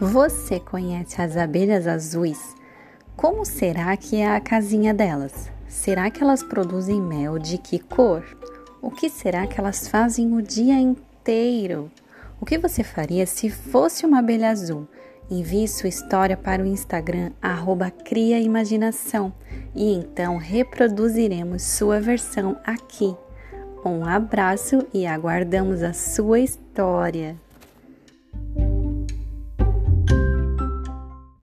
[0.00, 2.54] Você conhece as abelhas azuis?
[3.16, 5.50] Como será que é a casinha delas?
[5.66, 8.24] Será que elas produzem mel de que cor?
[8.80, 11.90] O que será que elas fazem o dia inteiro?
[12.40, 14.86] O que você faria se fosse uma abelha azul?
[15.28, 17.32] Envie sua história para o Instagram
[18.04, 19.32] @criaimaginação
[19.74, 23.16] e então reproduziremos sua versão aqui.
[23.84, 27.36] Um abraço e aguardamos a sua história.